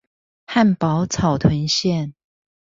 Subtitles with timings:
[0.47, 2.13] 漢寶草屯線